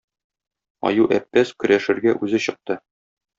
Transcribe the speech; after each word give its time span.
Аю-Әппәз 0.91 1.51
көрәшергә 1.65 2.17
үзе 2.29 2.41
чыкты. 2.47 2.79